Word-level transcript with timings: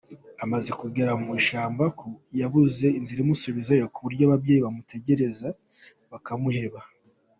Amaze 0.43 0.71
kugera 0.81 1.11
mu 1.23 1.31
ishyamba 1.39 1.85
yabuze 2.39 2.85
inzira 2.99 3.19
imusubizayo 3.21 3.85
ku 3.93 3.99
buryo 4.05 4.21
ababyeyi 4.25 4.59
be 4.59 4.65
bamutegereje 4.65 5.49
bakamuheba. 6.11 6.79